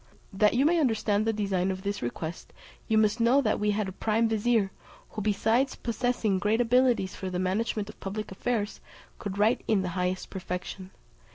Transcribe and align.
That 0.33 0.55
you 0.55 0.65
may 0.65 0.79
understand 0.79 1.27
the 1.27 1.31
design 1.31 1.69
of 1.69 1.83
this 1.83 2.01
request, 2.01 2.53
you 2.87 2.97
must 2.97 3.19
know 3.19 3.39
that 3.41 3.59
we 3.59 3.69
had 3.69 3.87
a 3.87 3.91
prime 3.91 4.27
vizier, 4.27 4.71
who 5.11 5.21
besides 5.21 5.75
possessing 5.75 6.39
great 6.39 6.59
abilities 6.59 7.13
for 7.13 7.29
the 7.29 7.37
management 7.37 7.87
of 7.87 7.99
public 7.99 8.31
affairs 8.31 8.81
could 9.19 9.37
write 9.37 9.61
in 9.67 9.83
the 9.83 9.89
highest 9.89 10.31
perfection. 10.31 10.89